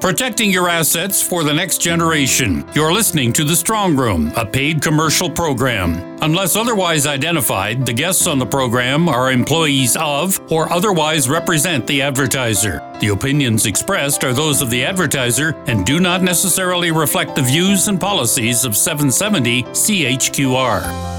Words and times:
protecting 0.00 0.50
your 0.50 0.68
assets 0.68 1.22
for 1.22 1.42
the 1.42 1.52
next 1.52 1.78
generation. 1.78 2.64
You're 2.74 2.92
listening 2.92 3.32
to 3.34 3.44
The 3.44 3.56
Strong 3.56 3.96
Room, 3.96 4.32
a 4.36 4.44
paid 4.44 4.82
commercial 4.82 5.30
program. 5.30 6.18
Unless 6.22 6.56
otherwise 6.56 7.06
identified, 7.06 7.86
the 7.86 7.92
guests 7.92 8.26
on 8.26 8.38
the 8.38 8.46
program 8.46 9.08
are 9.08 9.32
employees 9.32 9.96
of 9.96 10.40
or 10.52 10.70
otherwise 10.72 11.28
represent 11.28 11.86
the 11.86 12.02
advertiser. 12.02 12.82
The 13.00 13.08
opinions 13.08 13.66
expressed 13.66 14.22
are 14.24 14.34
those 14.34 14.60
of 14.62 14.70
the 14.70 14.84
advertiser 14.84 15.54
and 15.66 15.86
do 15.86 15.98
not 15.98 16.22
necessarily 16.22 16.90
reflect 16.90 17.34
the 17.34 17.42
views 17.42 17.88
and 17.88 18.00
policies 18.00 18.64
of 18.64 18.76
770 18.76 19.62
CHQR. 19.64 21.16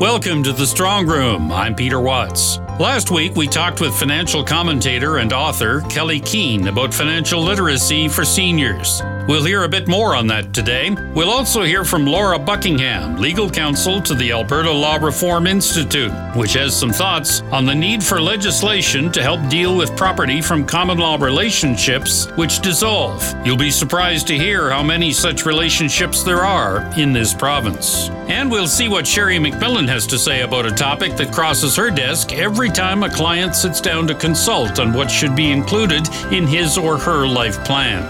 Welcome 0.00 0.42
to 0.42 0.52
the 0.52 0.66
Strong 0.66 1.06
Room. 1.06 1.50
I'm 1.50 1.74
Peter 1.74 2.00
Watts. 2.00 2.58
Last 2.78 3.10
week, 3.10 3.34
we 3.36 3.46
talked 3.46 3.80
with 3.80 3.98
financial 3.98 4.44
commentator 4.44 5.16
and 5.16 5.32
author 5.32 5.80
Kelley 5.88 6.20
Keehn 6.20 6.68
about 6.68 6.92
financial 6.92 7.40
literacy 7.40 8.06
for 8.06 8.22
seniors. 8.22 9.00
We'll 9.28 9.44
hear 9.44 9.64
a 9.64 9.68
bit 9.68 9.88
more 9.88 10.14
on 10.14 10.28
that 10.28 10.54
today. 10.54 10.90
We'll 11.12 11.30
also 11.30 11.64
hear 11.64 11.84
from 11.84 12.06
Laura 12.06 12.38
Buckingham, 12.38 13.16
legal 13.16 13.50
counsel 13.50 14.00
to 14.02 14.14
the 14.14 14.30
Alberta 14.30 14.70
Law 14.70 14.96
Reform 14.96 15.48
Institute, 15.48 16.12
which 16.36 16.52
has 16.52 16.76
some 16.76 16.92
thoughts 16.92 17.40
on 17.50 17.66
the 17.66 17.74
need 17.74 18.04
for 18.04 18.20
legislation 18.20 19.10
to 19.10 19.22
help 19.24 19.48
deal 19.48 19.76
with 19.76 19.96
property 19.96 20.40
from 20.40 20.64
common 20.64 20.98
law 20.98 21.16
relationships 21.16 22.26
which 22.36 22.60
dissolve. 22.60 23.20
You'll 23.44 23.56
be 23.56 23.72
surprised 23.72 24.28
to 24.28 24.38
hear 24.38 24.70
how 24.70 24.84
many 24.84 25.12
such 25.12 25.44
relationships 25.44 26.22
there 26.22 26.44
are 26.44 26.88
in 26.96 27.12
this 27.12 27.34
province. 27.34 28.08
And 28.28 28.48
we'll 28.48 28.68
see 28.68 28.88
what 28.88 29.08
Sherry 29.08 29.38
McMillan 29.38 29.88
has 29.88 30.06
to 30.06 30.18
say 30.20 30.42
about 30.42 30.66
a 30.66 30.70
topic 30.70 31.16
that 31.16 31.34
crosses 31.34 31.74
her 31.74 31.90
desk 31.90 32.32
every 32.32 32.70
time 32.70 33.02
a 33.02 33.10
client 33.10 33.56
sits 33.56 33.80
down 33.80 34.06
to 34.06 34.14
consult 34.14 34.78
on 34.78 34.92
what 34.92 35.10
should 35.10 35.34
be 35.34 35.50
included 35.50 36.08
in 36.32 36.46
his 36.46 36.78
or 36.78 36.96
her 36.96 37.26
life 37.26 37.64
plan. 37.64 38.04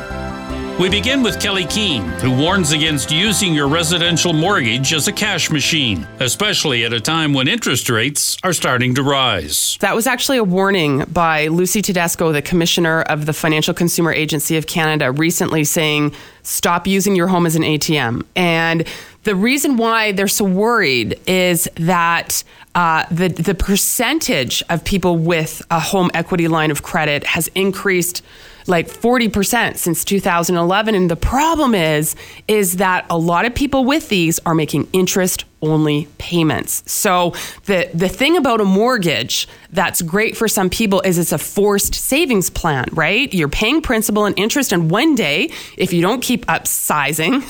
We 0.78 0.90
begin 0.90 1.22
with 1.22 1.40
Kelley 1.40 1.64
Keehn, 1.64 2.02
who 2.20 2.30
warns 2.30 2.72
against 2.72 3.10
using 3.10 3.54
your 3.54 3.66
residential 3.66 4.34
mortgage 4.34 4.92
as 4.92 5.08
a 5.08 5.12
cash 5.12 5.50
machine, 5.50 6.06
especially 6.20 6.84
at 6.84 6.92
a 6.92 7.00
time 7.00 7.32
when 7.32 7.48
interest 7.48 7.88
rates 7.88 8.36
are 8.42 8.52
starting 8.52 8.94
to 8.96 9.02
rise. 9.02 9.78
That 9.80 9.94
was 9.94 10.06
actually 10.06 10.36
a 10.36 10.44
warning 10.44 11.04
by 11.04 11.46
Lucie 11.46 11.80
Tedesco, 11.80 12.30
the 12.30 12.42
Commissioner 12.42 13.00
of 13.00 13.24
the 13.24 13.32
Financial 13.32 13.72
Consumer 13.72 14.12
Agency 14.12 14.58
of 14.58 14.66
Canada, 14.66 15.10
recently 15.10 15.64
saying, 15.64 16.12
stop 16.42 16.86
using 16.86 17.16
your 17.16 17.28
home 17.28 17.46
as 17.46 17.56
an 17.56 17.62
ATM. 17.62 18.26
And 18.36 18.86
the 19.22 19.34
reason 19.34 19.78
why 19.78 20.12
they're 20.12 20.28
so 20.28 20.44
worried 20.44 21.18
is 21.26 21.70
that 21.76 22.44
uh, 22.74 23.06
the 23.10 23.28
the 23.28 23.54
percentage 23.54 24.62
of 24.68 24.84
people 24.84 25.16
with 25.16 25.62
a 25.70 25.80
home 25.80 26.10
equity 26.12 26.46
line 26.46 26.70
of 26.70 26.82
credit 26.82 27.24
has 27.24 27.48
increased 27.54 28.22
like 28.68 28.88
40% 28.88 29.76
since 29.76 30.04
2011 30.04 30.94
and 30.94 31.10
the 31.10 31.16
problem 31.16 31.74
is 31.74 32.16
is 32.48 32.76
that 32.76 33.06
a 33.10 33.18
lot 33.18 33.44
of 33.44 33.54
people 33.54 33.84
with 33.84 34.08
these 34.08 34.38
are 34.40 34.54
making 34.54 34.88
interest 34.92 35.44
only 35.66 36.08
payments. 36.18 36.82
So 36.90 37.34
the 37.64 37.90
the 37.94 38.08
thing 38.08 38.36
about 38.36 38.60
a 38.60 38.64
mortgage 38.64 39.48
that's 39.70 40.00
great 40.02 40.36
for 40.36 40.48
some 40.48 40.70
people 40.70 41.00
is 41.02 41.18
it's 41.18 41.32
a 41.32 41.38
forced 41.38 41.94
savings 41.94 42.50
plan, 42.50 42.86
right? 42.92 43.32
You're 43.34 43.48
paying 43.48 43.82
principal 43.82 44.24
and 44.24 44.38
interest, 44.38 44.72
and 44.72 44.90
one 44.90 45.14
day, 45.14 45.50
if 45.76 45.92
you 45.92 46.00
don't 46.02 46.22
keep 46.22 46.46
upsizing, 46.46 47.44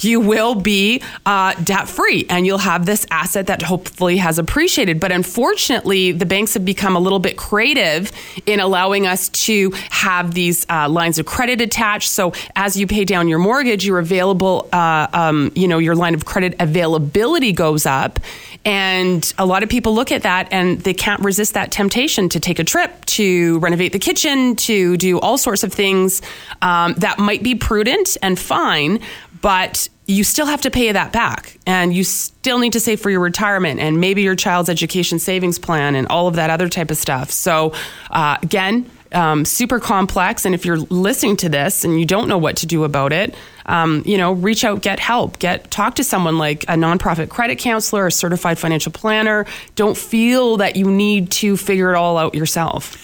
you 0.04 0.20
will 0.20 0.54
be 0.54 1.02
uh, 1.24 1.54
debt 1.62 1.88
free, 1.88 2.26
and 2.28 2.46
you'll 2.46 2.58
have 2.58 2.86
this 2.86 3.06
asset 3.10 3.46
that 3.46 3.62
hopefully 3.62 4.18
has 4.18 4.38
appreciated. 4.38 5.00
But 5.00 5.12
unfortunately, 5.12 6.12
the 6.12 6.26
banks 6.26 6.54
have 6.54 6.64
become 6.64 6.96
a 6.96 7.00
little 7.00 7.18
bit 7.18 7.36
creative 7.36 8.12
in 8.46 8.60
allowing 8.60 9.06
us 9.06 9.28
to 9.30 9.70
have 9.90 10.34
these 10.34 10.66
uh, 10.68 10.88
lines 10.88 11.18
of 11.18 11.26
credit 11.26 11.60
attached. 11.60 12.10
So 12.10 12.32
as 12.56 12.76
you 12.76 12.86
pay 12.86 13.04
down 13.04 13.28
your 13.28 13.38
mortgage, 13.38 13.84
your 13.86 13.98
available, 13.98 14.68
uh, 14.72 15.06
um, 15.12 15.52
you 15.54 15.68
know, 15.68 15.78
your 15.78 15.94
line 15.94 16.14
of 16.14 16.24
credit 16.24 16.54
availability 16.60 17.51
goes 17.52 17.86
up. 17.86 18.18
And 18.64 19.32
a 19.38 19.46
lot 19.46 19.62
of 19.62 19.68
people 19.68 19.94
look 19.94 20.12
at 20.12 20.22
that 20.22 20.48
and 20.52 20.80
they 20.80 20.94
can't 20.94 21.20
resist 21.20 21.54
that 21.54 21.72
temptation 21.72 22.28
to 22.28 22.40
take 22.40 22.58
a 22.58 22.64
trip, 22.64 23.04
to 23.06 23.58
renovate 23.58 23.92
the 23.92 23.98
kitchen, 23.98 24.56
to 24.56 24.96
do 24.96 25.18
all 25.20 25.36
sorts 25.36 25.64
of 25.64 25.72
things 25.72 26.22
um, 26.62 26.94
that 26.94 27.18
might 27.18 27.42
be 27.42 27.54
prudent 27.54 28.16
and 28.22 28.38
fine, 28.38 29.00
but 29.40 29.88
you 30.06 30.24
still 30.24 30.46
have 30.46 30.60
to 30.60 30.70
pay 30.70 30.92
that 30.92 31.12
back 31.12 31.58
and 31.66 31.94
you 31.94 32.04
still 32.04 32.58
need 32.58 32.72
to 32.72 32.80
save 32.80 33.00
for 33.00 33.10
your 33.10 33.20
retirement 33.20 33.80
and 33.80 34.00
maybe 34.00 34.22
your 34.22 34.36
child's 34.36 34.68
education 34.68 35.18
savings 35.18 35.58
plan 35.58 35.94
and 35.94 36.06
all 36.08 36.26
of 36.26 36.34
that 36.34 36.50
other 36.50 36.68
type 36.68 36.90
of 36.90 36.96
stuff. 36.96 37.30
So, 37.30 37.72
uh, 38.10 38.36
again, 38.42 38.90
um, 39.14 39.44
super 39.44 39.78
complex. 39.80 40.44
And 40.44 40.54
if 40.54 40.64
you're 40.64 40.78
listening 40.78 41.36
to 41.38 41.48
this 41.48 41.84
and 41.84 41.98
you 41.98 42.06
don't 42.06 42.28
know 42.28 42.38
what 42.38 42.56
to 42.58 42.66
do 42.66 42.84
about 42.84 43.12
it, 43.12 43.34
um, 43.66 44.02
you 44.04 44.18
know, 44.18 44.32
reach 44.32 44.64
out, 44.64 44.82
get 44.82 44.98
help, 44.98 45.38
get 45.38 45.70
talk 45.70 45.94
to 45.96 46.04
someone 46.04 46.38
like 46.38 46.64
a 46.64 46.74
nonprofit 46.74 47.28
credit 47.28 47.58
counselor, 47.58 48.06
a 48.06 48.12
certified 48.12 48.58
financial 48.58 48.92
planner. 48.92 49.46
Don't 49.74 49.96
feel 49.96 50.56
that 50.58 50.76
you 50.76 50.90
need 50.90 51.30
to 51.32 51.56
figure 51.56 51.92
it 51.92 51.96
all 51.96 52.18
out 52.18 52.34
yourself. 52.34 52.96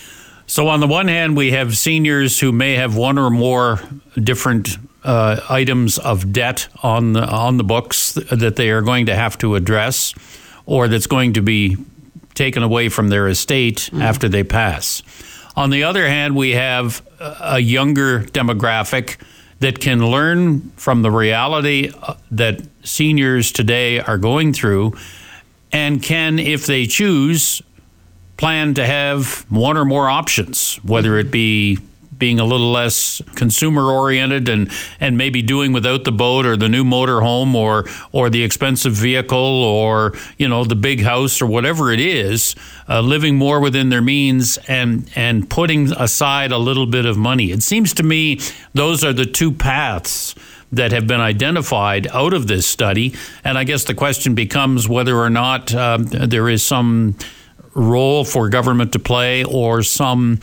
So, 0.47 0.69
on 0.69 0.81
the 0.81 0.87
one 0.87 1.09
hand, 1.09 1.37
we 1.37 1.53
have 1.53 1.77
seniors 1.77 2.41
who 2.41 2.53
may 2.53 2.75
have 2.75 2.97
one 2.97 3.19
or 3.19 3.29
more 3.29 3.81
different 4.15 4.79
uh, 5.05 5.41
items 5.49 5.99
of 5.99 6.33
debt 6.33 6.69
on 6.83 7.13
the, 7.13 7.25
on 7.25 7.59
the 7.59 7.65
books 7.65 8.13
that 8.15 8.57
they 8.57 8.71
are 8.71 8.81
going 8.81 9.07
to 9.07 9.15
have 9.15 9.37
to 9.39 9.55
address, 9.55 10.15
or 10.65 10.89
that's 10.89 11.07
going 11.07 11.35
to 11.35 11.43
be 11.43 11.77
taken 12.35 12.63
away 12.63 12.89
from 12.89 13.09
their 13.09 13.29
estate 13.29 13.77
mm-hmm. 13.77 14.01
after 14.01 14.29
they 14.29 14.43
pass. 14.43 15.03
On 15.59 15.71
the 15.71 15.83
other 15.83 16.07
hand, 16.07 16.37
we 16.37 16.53
have 16.53 17.05
a 17.19 17.59
younger 17.59 18.21
demographic 18.21 19.17
that 19.59 19.81
can 19.81 20.07
learn 20.07 20.71
from 20.77 21.03
the 21.03 21.11
reality 21.11 21.91
uh, 22.01 22.15
that 22.31 22.61
seniors 22.85 23.51
today 23.51 23.99
are 23.99 24.19
going 24.19 24.53
through 24.53 24.97
and 25.73 26.01
can, 26.01 26.39
if 26.39 26.67
they 26.67 26.87
choose, 26.87 27.61
plan 28.37 28.75
to 28.75 28.87
have 28.87 29.47
one 29.51 29.77
or 29.77 29.85
more 29.85 30.09
options, 30.09 30.77
whether 30.85 31.19
it 31.19 31.33
be 31.33 31.79
being 32.19 32.41
a 32.41 32.45
little 32.45 32.71
less 32.71 33.23
consumer 33.35 33.91
oriented 33.91 34.49
and 34.49 34.71
and 35.01 35.17
maybe 35.17 35.43
doing 35.43 35.73
without 35.73 36.05
the 36.05 36.13
boat 36.13 36.47
or 36.47 36.57
the 36.57 36.69
new 36.69 36.85
motor 36.85 37.21
home 37.21 37.55
or 37.55 37.87
or 38.13 38.31
the 38.31 38.43
expensive 38.43 38.93
vehicle 38.93 39.39
or 39.39 40.13
you 40.37 40.49
know 40.49 40.65
the 40.65 40.77
big 40.77 41.03
house 41.03 41.41
or 41.41 41.47
whatever 41.47 41.93
it 41.93 42.01
is 42.01 42.55
uh, 42.89 43.01
living 43.01 43.37
more 43.37 43.61
within 43.61 43.89
their 43.89 44.03
means 44.03 44.59
and 44.69 45.11
and 45.15 45.49
putting 45.49 45.93
aside 45.93 46.53
a 46.53 46.59
little 46.59 46.87
bit 46.87 47.07
of 47.07 47.17
money. 47.17 47.51
It 47.51 47.63
seems 47.63 47.95
to 47.95 48.03
me 48.03 48.41
those 48.75 49.05
are 49.05 49.13
the 49.13 49.27
two 49.27 49.53
paths 49.53 50.35
that 50.73 50.93
have 50.93 51.07
been 51.07 51.21
identified 51.21 52.07
out 52.09 52.35
of 52.35 52.47
this 52.47 52.67
study. 52.67 53.15
And 53.43 53.57
I 53.57 53.65
guess 53.65 53.85
the 53.85 53.95
question 53.95 54.35
becomes 54.35 54.89
whether 54.89 55.17
or 55.17 55.31
not 55.31 55.75
um, 55.75 56.05
there 56.05 56.49
is 56.49 56.63
some 56.63 57.17
role 57.75 58.25
for 58.25 58.49
government 58.49 58.93
to 58.93 58.99
play 58.99 59.45
or 59.45 59.83
some 59.83 60.41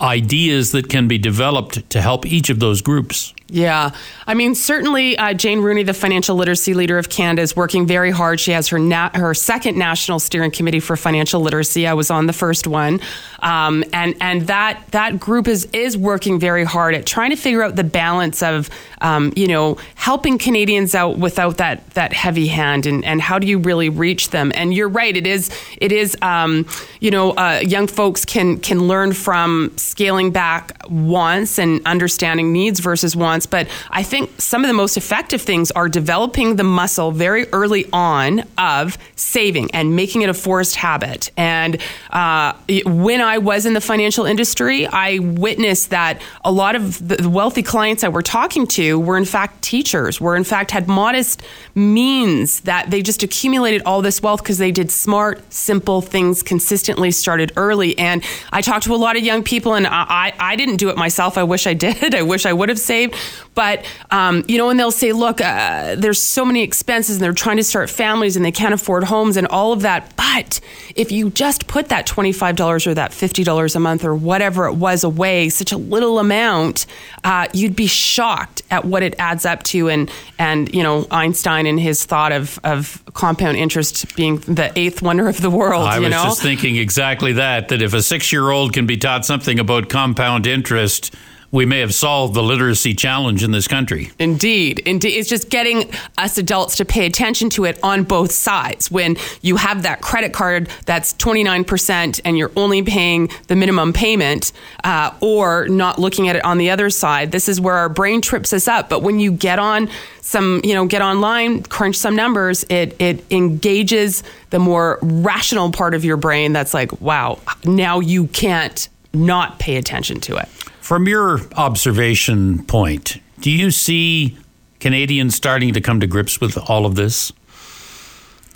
ideas 0.00 0.72
that 0.72 0.88
can 0.88 1.08
be 1.08 1.18
developed 1.18 1.88
to 1.90 2.00
help 2.00 2.26
each 2.26 2.50
of 2.50 2.60
those 2.60 2.82
groups. 2.82 3.34
Yeah. 3.52 3.90
I 4.26 4.32
mean, 4.32 4.54
certainly 4.54 5.18
uh, 5.18 5.34
Jane 5.34 5.60
Rooney, 5.60 5.82
the 5.82 5.92
financial 5.92 6.36
literacy 6.36 6.72
leader 6.72 6.96
of 6.96 7.10
Canada, 7.10 7.42
is 7.42 7.54
working 7.54 7.86
very 7.86 8.10
hard. 8.10 8.40
She 8.40 8.52
has 8.52 8.68
her 8.68 8.78
na- 8.78 9.10
her 9.12 9.34
second 9.34 9.76
national 9.76 10.20
steering 10.20 10.50
committee 10.50 10.80
for 10.80 10.96
financial 10.96 11.38
literacy. 11.42 11.86
I 11.86 11.92
was 11.92 12.10
on 12.10 12.26
the 12.26 12.32
first 12.32 12.66
one, 12.66 12.98
um, 13.40 13.84
and 13.92 14.14
and 14.22 14.46
that 14.46 14.82
that 14.92 15.20
group 15.20 15.48
is 15.48 15.68
is 15.74 15.98
working 15.98 16.40
very 16.40 16.64
hard 16.64 16.94
at 16.94 17.04
trying 17.04 17.28
to 17.28 17.36
figure 17.36 17.62
out 17.62 17.76
the 17.76 17.84
balance 17.84 18.42
of 18.42 18.70
um, 19.02 19.34
you 19.36 19.48
know 19.48 19.76
helping 19.96 20.38
Canadians 20.38 20.94
out 20.94 21.18
without 21.18 21.58
that 21.58 21.90
that 21.90 22.14
heavy 22.14 22.46
hand, 22.46 22.86
and 22.86 23.04
and 23.04 23.20
how 23.20 23.38
do 23.38 23.46
you 23.46 23.58
really 23.58 23.90
reach 23.90 24.30
them? 24.30 24.50
And 24.54 24.72
you're 24.72 24.88
right, 24.88 25.14
it 25.14 25.26
is 25.26 25.50
it 25.76 25.92
is 25.92 26.16
um, 26.22 26.66
you 27.00 27.10
know 27.10 27.32
uh, 27.32 27.60
young 27.62 27.86
folks 27.86 28.24
can 28.24 28.56
can 28.60 28.88
learn 28.88 29.12
from 29.12 29.72
scaling 29.76 30.30
back 30.30 30.74
wants 30.88 31.58
and 31.58 31.86
understanding 31.86 32.50
needs 32.50 32.80
versus 32.80 33.14
wants 33.14 33.41
but 33.46 33.68
I 33.90 34.02
think 34.02 34.40
some 34.40 34.64
of 34.64 34.68
the 34.68 34.74
most 34.74 34.96
effective 34.96 35.42
things 35.42 35.70
are 35.72 35.88
developing 35.88 36.56
the 36.56 36.64
muscle 36.64 37.12
very 37.12 37.46
early 37.48 37.88
on 37.92 38.44
of 38.58 38.98
saving 39.16 39.70
and 39.72 39.96
making 39.96 40.22
it 40.22 40.28
a 40.28 40.34
forced 40.34 40.76
habit. 40.76 41.30
And 41.36 41.80
uh, 42.10 42.54
when 42.84 43.20
I 43.20 43.38
was 43.38 43.66
in 43.66 43.74
the 43.74 43.80
financial 43.80 44.24
industry, 44.26 44.86
I 44.86 45.18
witnessed 45.18 45.90
that 45.90 46.20
a 46.44 46.52
lot 46.52 46.74
of 46.74 47.06
the 47.06 47.28
wealthy 47.28 47.62
clients 47.62 48.04
I 48.04 48.08
were 48.08 48.22
talking 48.22 48.66
to 48.68 48.98
were 48.98 49.16
in 49.16 49.24
fact 49.24 49.62
teachers, 49.62 50.20
were 50.20 50.36
in 50.36 50.44
fact 50.44 50.70
had 50.70 50.88
modest 50.88 51.42
means 51.74 52.60
that 52.60 52.90
they 52.90 53.02
just 53.02 53.22
accumulated 53.22 53.82
all 53.86 54.02
this 54.02 54.22
wealth 54.22 54.42
because 54.42 54.58
they 54.58 54.72
did 54.72 54.90
smart, 54.90 55.52
simple 55.52 56.00
things 56.00 56.42
consistently, 56.42 57.10
started 57.10 57.52
early. 57.56 57.98
And 57.98 58.22
I 58.52 58.60
talked 58.60 58.84
to 58.84 58.94
a 58.94 58.96
lot 58.96 59.16
of 59.16 59.22
young 59.22 59.42
people, 59.42 59.74
and 59.74 59.86
I, 59.86 60.32
I 60.38 60.56
didn't 60.56 60.76
do 60.76 60.88
it 60.88 60.96
myself. 60.96 61.38
I 61.38 61.42
wish 61.42 61.66
I 61.66 61.74
did. 61.82 62.14
I 62.14 62.22
wish 62.22 62.46
I 62.46 62.52
would 62.52 62.68
have 62.68 62.78
saved 62.78 63.14
But, 63.54 63.84
um, 64.10 64.44
you 64.48 64.58
know, 64.58 64.70
and 64.70 64.78
they'll 64.78 64.90
say, 64.90 65.12
look, 65.12 65.40
uh, 65.40 65.96
there's 65.96 66.22
so 66.22 66.44
many 66.44 66.62
expenses 66.62 67.16
and 67.16 67.24
they're 67.24 67.32
trying 67.32 67.58
to 67.58 67.64
start 67.64 67.90
families 67.90 68.36
and 68.36 68.44
they 68.44 68.52
can't 68.52 68.74
afford 68.74 69.04
homes 69.04 69.36
and 69.36 69.46
all 69.48 69.72
of 69.72 69.82
that. 69.82 70.14
But 70.16 70.60
if 70.96 71.12
you 71.12 71.30
just 71.30 71.66
put 71.66 71.88
that 71.88 72.06
$25 72.06 72.86
or 72.86 72.94
that 72.94 73.10
$50 73.10 73.76
a 73.76 73.78
month 73.78 74.04
or 74.04 74.14
whatever 74.14 74.66
it 74.66 74.74
was 74.74 75.04
away, 75.04 75.48
such 75.48 75.72
a 75.72 75.76
little 75.76 76.18
amount, 76.18 76.86
uh, 77.24 77.48
you'd 77.52 77.76
be 77.76 77.86
shocked 77.86 78.62
at 78.70 78.84
what 78.84 79.02
it 79.02 79.14
adds 79.18 79.44
up 79.44 79.62
to. 79.64 79.88
And, 79.88 80.10
and 80.38 80.74
you 80.74 80.82
know, 80.82 81.06
Einstein 81.10 81.66
and 81.66 81.78
his 81.78 82.04
thought 82.04 82.32
of, 82.32 82.58
of 82.64 83.02
compound 83.12 83.56
interest 83.56 84.16
being 84.16 84.38
the 84.38 84.72
eighth 84.76 85.02
wonder 85.02 85.28
of 85.28 85.40
the 85.40 85.50
world. 85.50 85.86
I 85.86 85.98
was 85.98 86.10
know? 86.10 86.24
just 86.24 86.42
thinking 86.42 86.76
exactly 86.76 87.34
that, 87.34 87.68
that 87.68 87.82
if 87.82 87.92
a 87.94 88.02
six 88.02 88.32
year 88.32 88.50
old 88.50 88.72
can 88.72 88.86
be 88.86 88.96
taught 88.96 89.24
something 89.24 89.58
about 89.58 89.88
compound 89.88 90.46
interest, 90.46 91.14
we 91.52 91.66
may 91.66 91.80
have 91.80 91.94
solved 91.94 92.32
the 92.32 92.42
literacy 92.42 92.94
challenge 92.94 93.44
in 93.44 93.50
this 93.50 93.68
country. 93.68 94.10
Indeed. 94.18 94.80
Indeed. 94.80 95.18
It's 95.18 95.28
just 95.28 95.50
getting 95.50 95.90
us 96.16 96.38
adults 96.38 96.76
to 96.78 96.86
pay 96.86 97.04
attention 97.04 97.50
to 97.50 97.66
it 97.66 97.78
on 97.82 98.04
both 98.04 98.32
sides. 98.32 98.90
When 98.90 99.18
you 99.42 99.56
have 99.56 99.82
that 99.82 100.00
credit 100.00 100.32
card 100.32 100.70
that's 100.86 101.12
29% 101.14 102.22
and 102.24 102.38
you're 102.38 102.50
only 102.56 102.82
paying 102.82 103.28
the 103.48 103.54
minimum 103.54 103.92
payment, 103.92 104.52
uh, 104.82 105.12
or 105.20 105.68
not 105.68 105.98
looking 105.98 106.26
at 106.28 106.36
it 106.36 106.44
on 106.44 106.56
the 106.56 106.70
other 106.70 106.88
side, 106.88 107.32
this 107.32 107.50
is 107.50 107.60
where 107.60 107.74
our 107.74 107.90
brain 107.90 108.22
trips 108.22 108.54
us 108.54 108.66
up. 108.66 108.88
But 108.88 109.02
when 109.02 109.20
you 109.20 109.30
get 109.30 109.58
on 109.58 109.90
some, 110.22 110.62
you 110.64 110.72
know, 110.72 110.86
get 110.86 111.02
online, 111.02 111.62
crunch 111.64 111.96
some 111.96 112.16
numbers, 112.16 112.64
it, 112.70 112.98
it 112.98 113.30
engages 113.30 114.22
the 114.48 114.58
more 114.58 114.98
rational 115.02 115.70
part 115.70 115.92
of 115.92 116.02
your 116.02 116.16
brain 116.16 116.54
that's 116.54 116.72
like, 116.72 116.98
wow, 117.02 117.40
now 117.64 118.00
you 118.00 118.28
can't 118.28 118.88
not 119.12 119.58
pay 119.58 119.76
attention 119.76 120.18
to 120.20 120.36
it. 120.36 120.48
From 120.82 121.06
your 121.06 121.40
observation 121.54 122.64
point, 122.64 123.20
do 123.38 123.52
you 123.52 123.70
see 123.70 124.36
Canadians 124.80 125.36
starting 125.36 125.72
to 125.74 125.80
come 125.80 126.00
to 126.00 126.08
grips 126.08 126.40
with 126.40 126.58
all 126.68 126.86
of 126.86 126.96
this? 126.96 127.32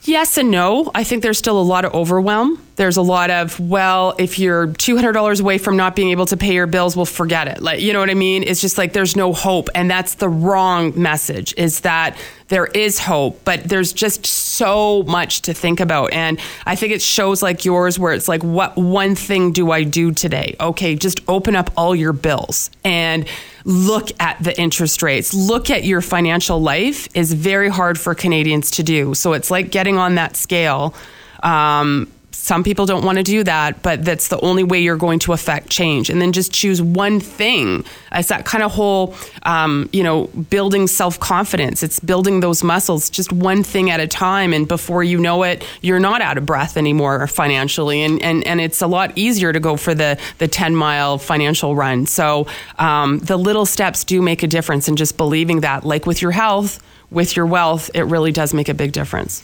Yes 0.02 0.36
and 0.36 0.50
no. 0.50 0.90
I 0.92 1.04
think 1.04 1.22
there's 1.22 1.38
still 1.38 1.58
a 1.58 1.62
lot 1.62 1.84
of 1.84 1.94
overwhelm. 1.94 2.60
There's 2.76 2.96
a 2.96 3.02
lot 3.02 3.30
of, 3.30 3.58
well, 3.58 4.14
if 4.18 4.38
you're 4.38 4.68
$200 4.68 5.40
away 5.40 5.58
from 5.58 5.76
not 5.76 5.96
being 5.96 6.10
able 6.10 6.26
to 6.26 6.36
pay 6.36 6.54
your 6.54 6.66
bills, 6.66 6.94
well, 6.94 7.06
forget 7.06 7.48
it. 7.48 7.62
Like, 7.62 7.80
you 7.80 7.92
know 7.92 8.00
what 8.00 8.10
I 8.10 8.14
mean? 8.14 8.42
It's 8.42 8.60
just 8.60 8.78
like 8.78 8.92
there's 8.92 9.16
no 9.16 9.32
hope. 9.32 9.68
And 9.74 9.90
that's 9.90 10.16
the 10.16 10.28
wrong 10.28 10.92
message 11.00 11.54
is 11.56 11.80
that 11.80 12.16
there 12.48 12.66
is 12.66 12.98
hope, 12.98 13.44
but 13.44 13.64
there's 13.64 13.92
just 13.92 14.24
so 14.24 15.02
much 15.04 15.42
to 15.42 15.54
think 15.54 15.80
about. 15.80 16.12
And 16.12 16.38
I 16.64 16.76
think 16.76 16.92
it 16.92 17.02
shows 17.02 17.42
like 17.42 17.64
yours 17.64 17.98
where 17.98 18.12
it's 18.12 18.28
like, 18.28 18.42
what 18.44 18.76
one 18.76 19.14
thing 19.14 19.52
do 19.52 19.70
I 19.70 19.82
do 19.82 20.12
today? 20.12 20.54
Okay, 20.60 20.94
just 20.94 21.20
open 21.28 21.56
up 21.56 21.70
all 21.76 21.94
your 21.94 22.12
bills 22.12 22.70
and 22.84 23.26
look 23.64 24.10
at 24.20 24.40
the 24.42 24.58
interest 24.60 25.02
rates, 25.02 25.34
look 25.34 25.70
at 25.70 25.84
your 25.84 26.00
financial 26.00 26.60
life 26.60 27.08
is 27.16 27.32
very 27.32 27.68
hard 27.68 27.98
for 27.98 28.14
Canadians 28.14 28.70
to 28.72 28.82
do. 28.82 29.14
So 29.14 29.32
it's 29.32 29.50
like 29.50 29.70
getting 29.70 29.98
on 29.98 30.14
that 30.14 30.36
scale. 30.36 30.94
Um, 31.42 32.10
some 32.36 32.62
people 32.62 32.86
don't 32.86 33.04
want 33.04 33.16
to 33.16 33.24
do 33.24 33.42
that, 33.42 33.82
but 33.82 34.04
that's 34.04 34.28
the 34.28 34.38
only 34.40 34.62
way 34.62 34.78
you're 34.78 34.96
going 34.96 35.18
to 35.20 35.32
affect 35.32 35.70
change. 35.70 36.10
And 36.10 36.20
then 36.20 36.32
just 36.32 36.52
choose 36.52 36.82
one 36.82 37.18
thing. 37.18 37.84
It's 38.12 38.28
that 38.28 38.44
kind 38.44 38.62
of 38.62 38.70
whole, 38.72 39.14
um, 39.44 39.88
you 39.92 40.02
know, 40.02 40.26
building 40.26 40.86
self 40.86 41.18
confidence. 41.18 41.82
It's 41.82 41.98
building 41.98 42.40
those 42.40 42.62
muscles, 42.62 43.10
just 43.10 43.32
one 43.32 43.62
thing 43.62 43.90
at 43.90 44.00
a 44.00 44.06
time. 44.06 44.52
And 44.52 44.68
before 44.68 45.02
you 45.02 45.18
know 45.18 45.42
it, 45.44 45.64
you're 45.80 45.98
not 45.98 46.20
out 46.20 46.36
of 46.36 46.44
breath 46.46 46.76
anymore 46.76 47.26
financially. 47.26 48.02
And, 48.02 48.22
and, 48.22 48.46
and 48.46 48.60
it's 48.60 48.82
a 48.82 48.86
lot 48.86 49.16
easier 49.16 49.52
to 49.52 49.58
go 49.58 49.76
for 49.76 49.94
the, 49.94 50.18
the 50.38 50.46
10 50.46 50.76
mile 50.76 51.18
financial 51.18 51.74
run. 51.74 52.06
So 52.06 52.46
um, 52.78 53.18
the 53.20 53.38
little 53.38 53.66
steps 53.66 54.04
do 54.04 54.20
make 54.20 54.42
a 54.42 54.46
difference. 54.46 54.88
And 54.88 54.98
just 54.98 55.16
believing 55.16 55.60
that, 55.60 55.84
like 55.84 56.06
with 56.06 56.20
your 56.20 56.32
health, 56.32 56.80
with 57.10 57.34
your 57.34 57.46
wealth, 57.46 57.90
it 57.94 58.02
really 58.02 58.30
does 58.30 58.52
make 58.52 58.68
a 58.68 58.74
big 58.74 58.92
difference. 58.92 59.42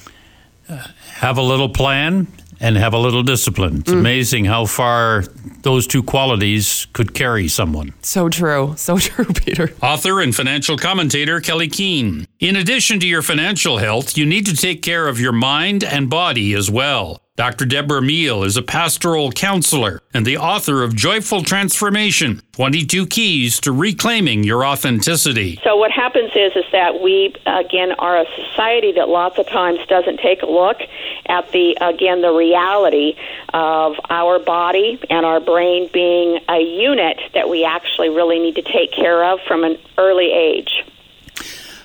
Have 0.69 1.39
a 1.39 1.43
little 1.43 1.69
plan 1.69 2.29
and 2.63 2.77
have 2.77 2.95
a 2.95 2.99
little 2.99 3.25
discipline. 3.25 3.79
It's 3.79 3.91
mm. 3.91 3.99
amazing 3.99 4.45
how 4.45 4.67
far 4.67 5.25
those 5.63 5.87
two 5.87 6.03
qualities 6.03 6.87
could 6.93 7.13
carry 7.13 7.49
someone. 7.49 7.93
So 8.03 8.29
true. 8.29 8.75
So 8.77 8.99
true, 8.99 9.25
Peter. 9.35 9.73
Author 9.83 10.21
and 10.21 10.35
financial 10.35 10.79
commentator 10.79 11.41
Kelley 11.41 11.69
Keehn. 11.69 12.27
In 12.43 12.57
addition 12.57 12.99
to 12.99 13.07
your 13.07 13.23
financial 13.23 13.79
health, 13.79 14.19
you 14.19 14.27
need 14.27 14.47
to 14.47 14.57
take 14.57 14.83
care 14.83 15.07
of 15.07 15.21
your 15.21 15.31
mind 15.31 15.85
and 15.85 16.11
body 16.11 16.55
as 16.55 16.69
well. 16.69 17.23
Dr. 17.37 17.65
Debra 17.65 18.01
Meehl 18.01 18.45
is 18.45 18.57
a 18.57 18.63
pastoral 18.63 19.31
counselor 19.31 20.01
and 20.13 20.27
the 20.27 20.39
author 20.39 20.83
of 20.83 20.97
Joyful 20.97 21.45
Transformation 21.45 22.43
22 22.51 23.07
Keys 23.07 23.61
to 23.61 23.71
Reclaiming 23.71 24.43
Your 24.43 24.67
Authenticity. 24.67 25.61
So, 25.63 25.77
what 25.77 25.93
happens 25.93 26.33
is, 26.35 26.57
is 26.57 26.65
that 26.73 27.01
we, 27.01 27.33
again, 27.47 27.93
are 27.93 28.19
a 28.19 28.27
society 28.35 28.91
that 28.97 29.09
lots 29.09 29.39
of 29.39 29.47
times 29.47 29.79
doesn't 29.87 30.19
take 30.19 30.43
a 30.43 30.47
look 30.47 30.79
at 31.27 31.49
the, 31.53 31.79
again, 31.81 32.23
the 32.23 32.33
reality 32.33 33.15
of 33.55 33.95
our 34.11 34.41
body 34.41 35.01
and 35.09 35.25
our 35.25 35.39
brain 35.39 35.89
being 35.93 36.41
a 36.49 36.59
unit 36.59 37.21
that 37.35 37.49
we 37.49 37.65
actually 37.65 38.09
really 38.09 38.41
need 38.41 38.57
to 38.57 38.63
take 38.63 38.91
care 38.91 39.33
of 39.33 39.39
from 39.47 39.63
an 39.63 39.79
early 39.97 40.33
age. 40.33 40.83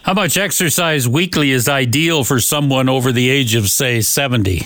How 0.08 0.14
much 0.14 0.38
exercise 0.38 1.06
weekly 1.06 1.52
is 1.52 1.68
ideal 1.68 2.24
for 2.24 2.40
someone 2.40 2.88
over 2.88 3.12
the 3.12 3.30
age 3.30 3.56
of, 3.56 3.70
say, 3.70 4.00
70? 4.00 4.66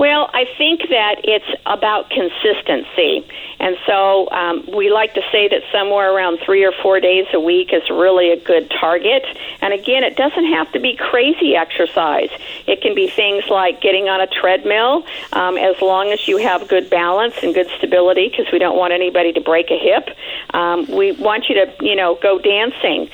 Well, 0.00 0.30
I 0.32 0.46
think 0.56 0.88
that 0.88 1.16
it's 1.24 1.60
about 1.66 2.08
consistency. 2.08 3.22
And 3.58 3.76
so 3.84 4.30
um, 4.30 4.64
we 4.74 4.90
like 4.90 5.12
to 5.12 5.20
say 5.30 5.46
that 5.48 5.60
somewhere 5.70 6.10
around 6.16 6.38
three 6.42 6.64
or 6.64 6.72
four 6.72 7.00
days 7.00 7.26
a 7.34 7.38
week 7.38 7.74
is 7.74 7.82
really 7.90 8.32
a 8.32 8.40
good 8.40 8.70
target. 8.70 9.22
And 9.60 9.74
again, 9.74 10.02
it 10.02 10.16
doesn't 10.16 10.46
have 10.54 10.72
to 10.72 10.80
be 10.80 10.96
crazy 10.96 11.54
exercise. 11.54 12.30
It 12.66 12.80
can 12.80 12.94
be 12.94 13.10
things 13.10 13.44
like 13.50 13.82
getting 13.82 14.08
on 14.08 14.22
a 14.22 14.26
treadmill 14.26 15.04
um, 15.34 15.58
as 15.58 15.78
long 15.82 16.10
as 16.12 16.26
you 16.26 16.38
have 16.38 16.66
good 16.66 16.88
balance 16.88 17.34
and 17.42 17.52
good 17.52 17.68
stability 17.76 18.30
because 18.30 18.50
we 18.50 18.58
don't 18.58 18.78
want 18.78 18.94
anybody 18.94 19.34
to 19.34 19.40
break 19.42 19.70
a 19.70 19.76
hip. 19.76 20.16
Um, 20.54 20.86
we 20.90 21.12
want 21.12 21.50
you 21.50 21.56
to, 21.56 21.74
you 21.84 21.94
know, 21.94 22.18
go 22.22 22.38
dancing 22.38 23.10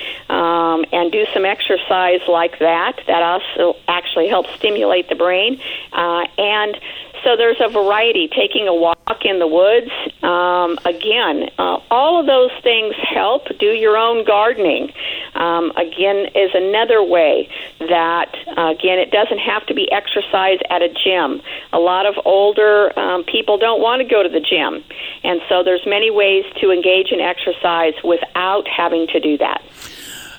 um, 0.76 0.84
and 0.93 1.12
do 1.12 1.25
some 1.32 1.44
exercise 1.44 2.20
like 2.28 2.58
that. 2.58 3.00
That 3.06 3.23
also 3.23 3.78
actually 3.88 4.28
helps 4.28 4.50
stimulate 4.55 5.08
the 5.08 5.14
brain. 5.14 5.61
Uh, 5.93 6.26
and 6.38 6.78
so 7.25 7.37
there's 7.37 7.61
a 7.61 7.69
variety. 7.69 8.28
Taking 8.28 8.69
a 8.69 8.75
walk 8.75 9.25
in 9.25 9.38
the 9.38 9.46
woods, 9.46 9.90
um, 10.23 10.78
again, 10.84 11.50
uh, 11.58 11.81
all 11.90 12.20
of 12.20 12.26
those 12.26 12.52
things 12.62 12.94
help. 13.02 13.49
Do 13.58 13.67
your 13.67 13.96
own 13.96 14.25
gardening. 14.25 14.93
Um, 15.34 15.73
again, 15.76 16.26
is 16.34 16.50
another 16.55 17.02
way 17.02 17.49
that 17.81 18.34
uh, 18.56 18.75
again 18.78 18.99
it 18.99 19.11
doesn't 19.11 19.38
have 19.38 19.67
to 19.67 19.75
be 19.75 19.90
exercise 19.90 20.58
at 20.70 20.82
a 20.82 20.88
gym. 20.88 21.43
A 21.73 21.78
lot 21.78 22.06
of 22.06 22.14
older 22.25 22.96
um, 22.99 23.25
people 23.25 23.58
don't 23.58 23.81
want 23.81 24.02
to 24.02 24.08
go 24.08 24.23
to 24.23 24.28
the 24.28 24.40
gym, 24.40 24.84
and 25.25 25.40
so 25.49 25.62
there's 25.62 25.84
many 25.84 26.11
ways 26.11 26.44
to 26.61 26.70
engage 26.70 27.11
in 27.11 27.20
exercise 27.20 27.94
without 28.05 28.68
having 28.68 29.06
to 29.09 29.21
do 29.21 29.37
that. 29.38 29.62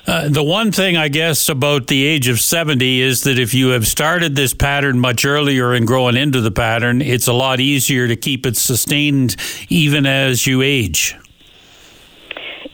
Uh, 0.08 0.26
the 0.26 0.42
one 0.42 0.72
thing 0.72 0.96
I 0.96 1.08
guess 1.08 1.50
about 1.50 1.88
the 1.88 2.06
age 2.06 2.28
of 2.28 2.40
70 2.40 3.02
is 3.02 3.24
that 3.24 3.38
if 3.38 3.52
you 3.52 3.68
have 3.68 3.86
started 3.86 4.34
this 4.36 4.54
pattern 4.54 4.98
much 4.98 5.26
earlier 5.26 5.74
and 5.74 5.86
growing 5.86 6.16
into 6.16 6.40
the 6.40 6.50
pattern, 6.50 7.02
it's 7.02 7.26
a 7.26 7.34
lot 7.34 7.60
easier 7.60 8.08
to 8.08 8.16
keep 8.16 8.46
it 8.46 8.56
sustained 8.56 9.36
even 9.68 10.06
as 10.06 10.46
you 10.46 10.62
age. 10.62 11.14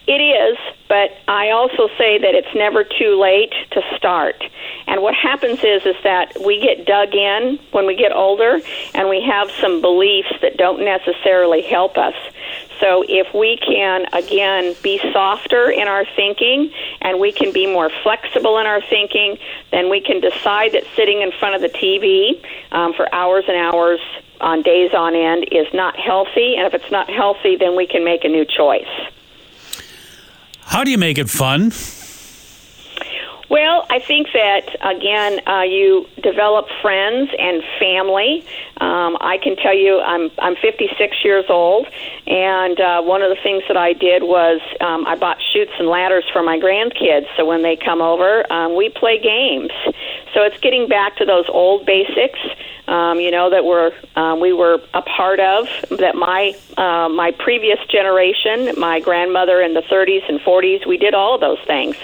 It 0.07 0.21
is, 0.21 0.57
but 0.87 1.11
I 1.27 1.49
also 1.49 1.89
say 1.97 2.19
that 2.19 2.35
it's 2.35 2.55
never 2.55 2.85
too 2.85 3.19
late 3.19 3.53
to 3.71 3.81
start. 3.97 4.41
And 4.87 5.01
what 5.01 5.13
happens 5.13 5.59
is 5.61 5.85
is 5.85 5.97
that 6.05 6.37
we 6.45 6.61
get 6.61 6.85
dug 6.85 7.13
in 7.13 7.59
when 7.71 7.85
we 7.85 7.97
get 7.97 8.13
older 8.13 8.61
and 8.93 9.09
we 9.09 9.21
have 9.29 9.51
some 9.59 9.81
beliefs 9.81 10.31
that 10.41 10.55
don't 10.55 10.85
necessarily 10.85 11.63
help 11.63 11.97
us. 11.97 12.15
So 12.79 13.03
if 13.07 13.33
we 13.33 13.57
can, 13.57 14.05
again, 14.13 14.75
be 14.83 14.99
softer 15.13 15.69
in 15.69 15.87
our 15.87 16.05
thinking 16.15 16.71
and 17.01 17.19
we 17.19 17.31
can 17.31 17.51
be 17.53 17.65
more 17.65 17.89
flexible 18.03 18.57
in 18.57 18.65
our 18.65 18.81
thinking, 18.81 19.37
then 19.71 19.89
we 19.89 20.01
can 20.01 20.19
decide 20.19 20.73
that 20.73 20.83
sitting 20.95 21.21
in 21.21 21.31
front 21.31 21.55
of 21.55 21.61
the 21.61 21.69
TV 21.69 22.43
um, 22.71 22.93
for 22.93 23.13
hours 23.13 23.45
and 23.47 23.57
hours 23.57 23.99
on 24.41 24.61
days 24.61 24.93
on 24.93 25.15
end 25.15 25.47
is 25.51 25.67
not 25.73 25.95
healthy. 25.97 26.55
And 26.55 26.67
if 26.67 26.73
it's 26.73 26.91
not 26.91 27.09
healthy, 27.09 27.55
then 27.55 27.75
we 27.75 27.87
can 27.87 28.03
make 28.03 28.23
a 28.25 28.29
new 28.29 28.45
choice. 28.45 28.85
How 30.61 30.83
do 30.83 30.91
you 30.91 30.97
make 30.97 31.17
it 31.17 31.29
fun? 31.29 31.71
Well, 33.55 33.85
I 33.89 33.99
think 33.99 34.27
that 34.33 34.67
again, 34.81 35.39
uh, 35.47 35.61
you 35.61 36.07
develop 36.21 36.67
friends 36.81 37.31
and 37.39 37.63
family. 37.79 38.43
Um, 38.81 39.15
I 39.21 39.37
can 39.41 39.55
tell 39.55 39.73
you, 39.73 40.01
I'm 40.01 40.29
I'm 40.39 40.57
56 40.57 41.23
years 41.23 41.45
old, 41.47 41.87
and 42.27 42.77
uh, 42.77 43.01
one 43.03 43.21
of 43.21 43.29
the 43.29 43.41
things 43.41 43.63
that 43.69 43.77
I 43.77 43.93
did 43.93 44.23
was 44.23 44.59
um, 44.81 45.07
I 45.07 45.15
bought 45.15 45.37
chutes 45.53 45.71
and 45.79 45.87
ladders 45.87 46.25
for 46.33 46.43
my 46.43 46.59
grandkids. 46.59 47.27
So 47.37 47.45
when 47.45 47.63
they 47.63 47.77
come 47.77 48.01
over, 48.01 48.43
um, 48.51 48.75
we 48.75 48.89
play 48.89 49.21
games. 49.21 49.71
So 50.33 50.41
it's 50.41 50.59
getting 50.59 50.89
back 50.89 51.15
to 51.15 51.25
those 51.25 51.45
old 51.47 51.85
basics 51.85 52.39
um, 52.87 53.19
you 53.19 53.31
know, 53.31 53.49
that 53.49 53.65
were 53.65 53.91
um, 54.15 54.39
we 54.39 54.53
were 54.53 54.81
a 54.93 55.01
part 55.01 55.39
of. 55.39 55.67
That 55.97 56.15
my 56.15 56.55
uh, 56.77 57.09
my 57.09 57.31
previous 57.31 57.79
generation, 57.87 58.79
my 58.79 58.99
grandmother 58.99 59.61
in 59.61 59.73
the 59.73 59.81
30s 59.81 60.27
and 60.29 60.39
40s, 60.39 60.85
we 60.85 60.97
did 60.97 61.13
all 61.13 61.35
of 61.35 61.41
those 61.41 61.59
things. 61.65 61.95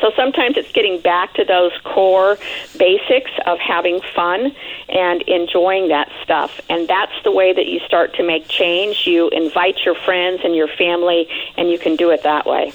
So 0.00 0.12
sometimes 0.16 0.56
it's 0.56 0.70
getting 0.72 1.00
back 1.00 1.34
to 1.34 1.44
those 1.44 1.72
core 1.84 2.38
basics 2.78 3.30
of 3.46 3.58
having 3.58 4.00
fun 4.14 4.52
and 4.88 5.22
enjoying 5.22 5.88
that 5.88 6.10
stuff, 6.22 6.60
and 6.68 6.86
that's 6.88 7.20
the 7.24 7.32
way 7.32 7.52
that 7.52 7.66
you 7.66 7.80
start 7.80 8.14
to 8.14 8.22
make 8.22 8.48
change. 8.48 9.06
You 9.06 9.28
invite 9.30 9.78
your 9.84 9.94
friends 9.94 10.40
and 10.44 10.54
your 10.54 10.68
family, 10.68 11.28
and 11.56 11.70
you 11.70 11.78
can 11.78 11.96
do 11.96 12.10
it 12.10 12.22
that 12.22 12.46
way. 12.46 12.72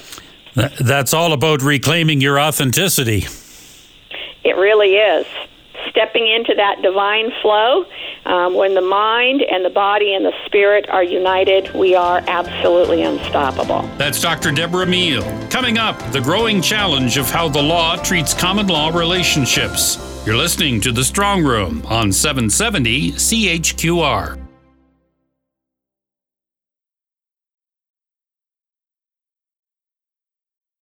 That's 0.54 1.12
all 1.12 1.32
about 1.32 1.62
reclaiming 1.62 2.20
your 2.20 2.38
authenticity. 2.38 3.26
It 4.44 4.56
really 4.56 4.94
is. 4.94 5.26
Stepping 5.90 6.28
into 6.28 6.54
that 6.56 6.82
divine 6.82 7.30
flow, 7.42 7.84
um, 8.26 8.54
when 8.54 8.74
the 8.74 8.80
mind 8.80 9.42
and 9.42 9.64
the 9.64 9.70
body 9.70 10.14
and 10.14 10.24
the 10.24 10.32
spirit 10.46 10.88
are 10.88 11.04
united, 11.04 11.72
we 11.74 11.94
are 11.94 12.22
absolutely 12.26 13.02
unstoppable. 13.02 13.82
That's 13.98 14.20
Dr. 14.20 14.50
Debra 14.50 14.86
Meehl. 14.86 15.50
Coming 15.50 15.78
up, 15.78 15.98
the 16.12 16.20
growing 16.20 16.60
challenge 16.60 17.16
of 17.16 17.30
how 17.30 17.48
the 17.48 17.62
law 17.62 17.96
treats 17.96 18.34
common 18.34 18.66
law 18.66 18.90
relationships. 18.90 19.98
You're 20.26 20.36
listening 20.36 20.80
to 20.82 20.92
The 20.92 21.04
Strong 21.04 21.44
Room 21.44 21.84
on 21.86 22.12
770 22.12 23.12
CHQR. 23.12 24.43